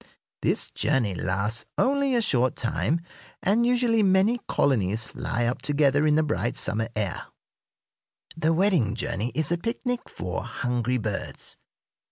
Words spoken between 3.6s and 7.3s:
usually many colonies fly up together in the bright summer air.